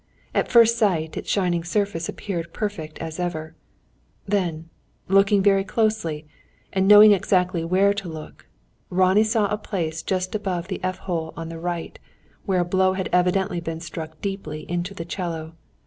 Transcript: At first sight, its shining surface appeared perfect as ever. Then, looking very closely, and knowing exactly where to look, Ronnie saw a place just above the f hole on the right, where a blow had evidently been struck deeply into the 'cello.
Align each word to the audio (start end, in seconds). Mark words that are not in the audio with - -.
At 0.33 0.51
first 0.51 0.79
sight, 0.79 1.15
its 1.15 1.29
shining 1.29 1.63
surface 1.63 2.09
appeared 2.09 2.53
perfect 2.53 2.97
as 2.97 3.19
ever. 3.19 3.53
Then, 4.27 4.67
looking 5.07 5.43
very 5.43 5.63
closely, 5.63 6.25
and 6.73 6.87
knowing 6.87 7.11
exactly 7.11 7.63
where 7.63 7.93
to 7.93 8.09
look, 8.09 8.47
Ronnie 8.89 9.23
saw 9.23 9.45
a 9.49 9.59
place 9.59 10.01
just 10.01 10.33
above 10.33 10.69
the 10.69 10.83
f 10.83 10.97
hole 10.97 11.35
on 11.37 11.49
the 11.49 11.59
right, 11.59 11.99
where 12.47 12.61
a 12.61 12.65
blow 12.65 12.93
had 12.93 13.09
evidently 13.13 13.59
been 13.61 13.79
struck 13.79 14.19
deeply 14.21 14.61
into 14.67 14.95
the 14.95 15.05
'cello. 15.05 15.53